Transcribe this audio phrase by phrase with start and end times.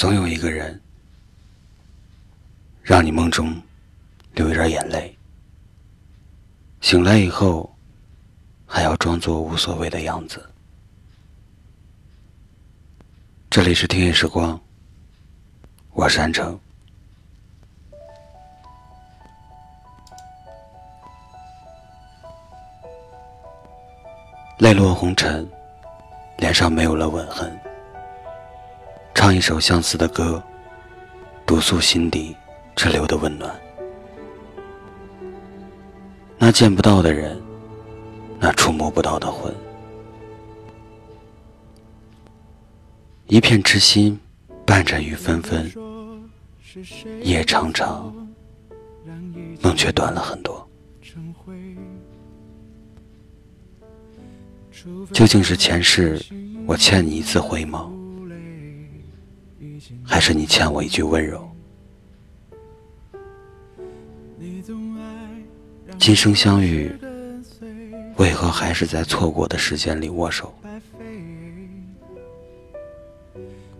[0.00, 0.80] 总有一个人，
[2.82, 3.54] 让你梦中
[4.32, 5.14] 流一点眼泪，
[6.80, 7.70] 醒来以后
[8.64, 10.42] 还要装作无所谓的样子。
[13.50, 14.58] 这里是听夜时光，
[15.90, 16.58] 我是安城。
[24.56, 25.46] 泪落红尘，
[26.38, 27.54] 脸上没有了吻痕。
[29.20, 30.42] 唱一首相思的歌，
[31.44, 32.34] 独诉心底
[32.74, 33.54] 滞留的温暖。
[36.38, 37.38] 那见不到的人，
[38.38, 39.54] 那触摸不到的魂，
[43.26, 44.18] 一片痴心
[44.64, 45.70] 伴着雨纷纷，
[47.22, 48.10] 夜长长，
[49.60, 50.66] 梦却短了很多。
[55.12, 56.18] 究竟是前世
[56.66, 57.90] 我欠你一次回眸，
[60.04, 61.48] 还是你欠我一句温柔？
[65.98, 66.90] 今生相遇，
[68.16, 70.54] 为何还是在错过的时间里握手？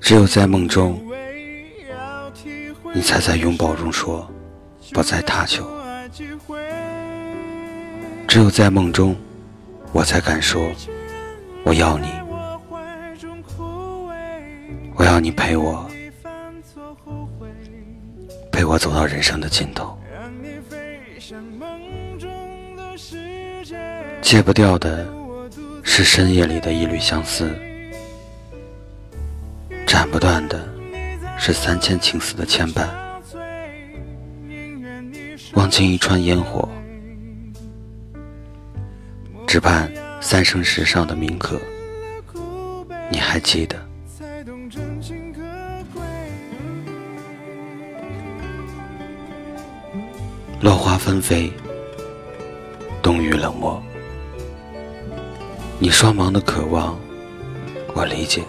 [0.00, 1.00] 只有在梦中，
[2.92, 4.30] 你才在拥抱中说
[4.92, 5.64] 不再他求；
[8.26, 9.16] 只有在梦中。
[9.94, 10.72] 我才敢说，
[11.64, 12.06] 我要你，
[15.12, 15.86] 要你陪我，
[18.50, 19.94] 陪我走到人生的尽头。
[24.22, 25.06] 戒不掉的
[25.82, 27.54] 是深夜里的一缕相思，
[29.86, 30.66] 斩不断的
[31.36, 32.88] 是三千情丝的牵绊。
[35.52, 36.66] 望尽一川烟火。
[39.46, 41.60] 只盼三生石上的铭刻，
[43.10, 43.76] 你还记得？
[50.62, 51.52] 落花纷飞，
[53.02, 53.82] 冬雨冷漠，
[55.80, 56.96] 你双盲的渴望，
[57.96, 58.44] 我理解。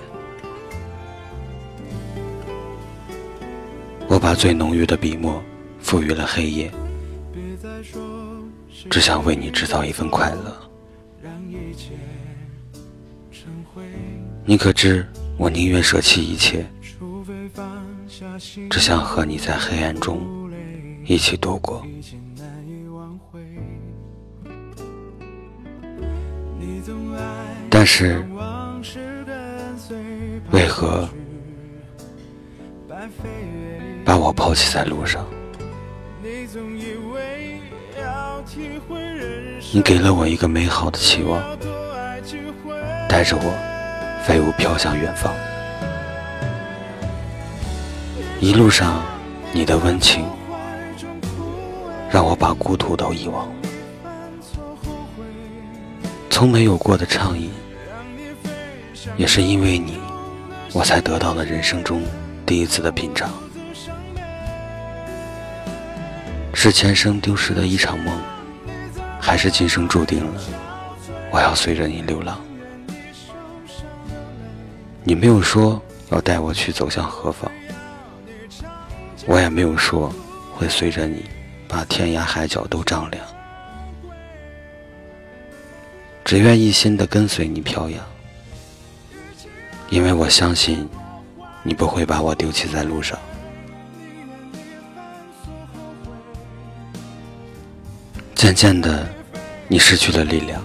[4.07, 5.43] 我把最浓郁的笔墨
[5.79, 6.71] 赋予了黑夜，
[8.91, 10.55] 只想为你制造一份快乐。
[14.45, 15.03] 你可知，
[15.35, 16.63] 我宁愿舍弃一切，
[18.69, 20.21] 只想和你在黑暗中
[21.05, 21.85] 一起度过。
[27.69, 28.23] 但是，
[30.51, 31.07] 为何
[34.05, 35.25] 把我抛弃在路上？
[39.71, 41.41] 你给了我一个美好的期望，
[43.09, 45.33] 带着我飞舞飘向远方。
[48.39, 49.01] 一路上，
[49.51, 50.25] 你的温情
[52.13, 53.51] 让我把孤独都遗忘。
[56.29, 57.49] 从没有过的畅饮，
[59.17, 59.97] 也是因为你，
[60.73, 62.03] 我才得到了人生中
[62.45, 63.31] 第一次的品尝。
[66.53, 68.15] 是前生丢失的一场梦。
[69.19, 70.41] 还是今生注定了，
[71.31, 72.37] 我要随着你流浪。
[75.01, 75.81] 你没有说
[76.11, 77.49] 要带我去走向何方，
[79.25, 80.13] 我也没有说
[80.53, 81.23] 会随着你
[81.73, 83.25] 把天涯海角都丈量。
[86.23, 87.99] 只愿一心的跟随你飘扬，
[89.89, 90.87] 因为我相信
[91.63, 93.17] 你不会把我丢弃在路上。
[98.35, 99.09] 渐渐的，
[99.67, 100.61] 你失去了力量，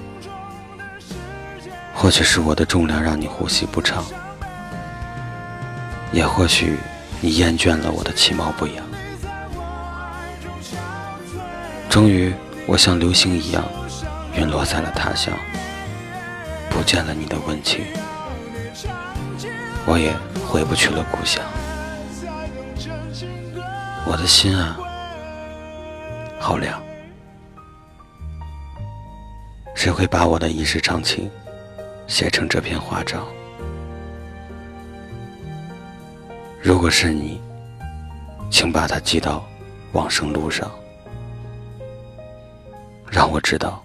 [1.95, 4.05] 或许是我的重量让你呼吸不畅，
[6.13, 6.77] 也或许
[7.23, 8.85] 你厌倦了我的其貌不扬。
[11.88, 12.32] 终于，
[12.66, 13.65] 我像流星一样
[14.34, 15.34] 陨落在了他乡，
[16.71, 17.84] 不见了你的温情，
[19.86, 20.15] 我也
[20.47, 21.42] 回不去了故乡。
[24.07, 24.78] 我的心啊，
[26.39, 26.80] 好凉。
[29.74, 31.30] 谁会把我的一世长情
[32.07, 33.27] 写成这篇华章？
[36.60, 37.41] 如果是你，
[38.51, 39.45] 请把它寄到
[39.92, 40.71] 往生路上，
[43.10, 43.83] 让我知道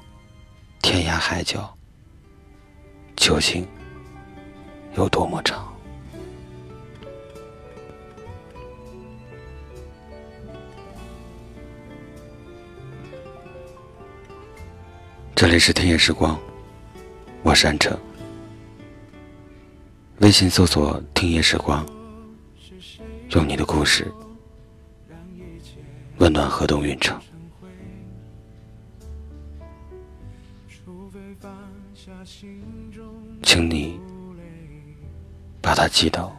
[0.81, 1.74] 天涯海角
[3.16, 3.66] 究竟
[4.96, 5.72] 有多么长。
[15.34, 16.38] 这里是听夜时光，
[17.44, 17.98] 我是安城。
[20.19, 21.86] 微信搜索“听夜时光”，
[23.31, 24.10] 用你的故事
[26.18, 27.19] 温暖河东运城，
[33.44, 34.00] 请你
[35.62, 36.36] 把它寄到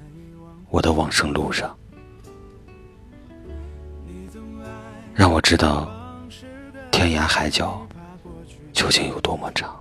[0.70, 1.76] 我的往生路上，
[5.14, 5.88] 让我知道
[6.90, 7.86] 天涯海角
[8.72, 9.80] 究竟有多么长。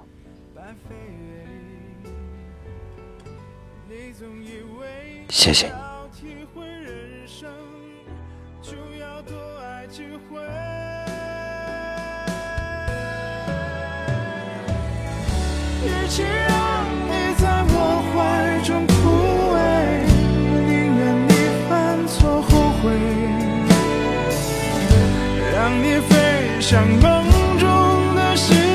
[5.30, 5.74] 谢谢你。
[15.86, 17.78] 与其让你在我
[18.10, 18.16] 怀
[18.64, 18.94] 中枯
[19.54, 19.56] 萎
[20.68, 21.32] 宁愿你
[21.68, 21.72] 犯
[22.08, 22.84] 错后悔
[25.54, 26.12] 让你飞
[26.62, 27.04] 向梦
[27.60, 27.66] 中
[28.16, 28.73] 的世